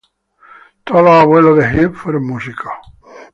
[0.83, 2.73] Todos los abuelos de Hudgens fueron músicos.